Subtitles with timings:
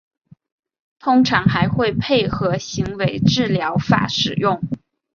[0.97, 4.59] 通常还会配合行为治疗法使用。